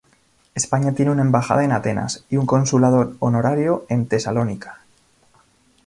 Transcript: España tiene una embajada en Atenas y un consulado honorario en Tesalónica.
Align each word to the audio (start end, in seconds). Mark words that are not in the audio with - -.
España 0.55 0.95
tiene 0.95 1.11
una 1.11 1.21
embajada 1.21 1.63
en 1.63 1.71
Atenas 1.71 2.25
y 2.27 2.37
un 2.37 2.47
consulado 2.47 3.13
honorario 3.19 3.85
en 3.87 4.07
Tesalónica. 4.07 4.79